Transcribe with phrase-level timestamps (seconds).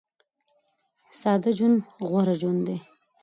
[1.19, 2.77] ساده ژوند غوره ژوند دی.